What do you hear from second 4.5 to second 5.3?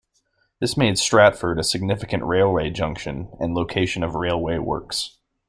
works.